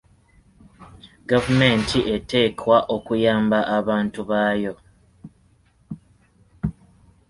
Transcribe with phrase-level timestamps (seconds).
[1.29, 4.73] Gavumenti eteekwa okuyamba abantu baayo.